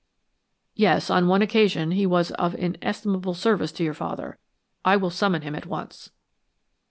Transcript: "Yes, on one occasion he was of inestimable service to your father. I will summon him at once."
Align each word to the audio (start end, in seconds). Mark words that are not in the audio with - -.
"Yes, 0.73 1.11
on 1.11 1.27
one 1.27 1.43
occasion 1.43 1.91
he 1.91 2.07
was 2.07 2.31
of 2.31 2.55
inestimable 2.55 3.35
service 3.35 3.71
to 3.73 3.83
your 3.83 3.93
father. 3.93 4.39
I 4.83 4.97
will 4.97 5.11
summon 5.11 5.43
him 5.43 5.53
at 5.53 5.67
once." 5.67 6.09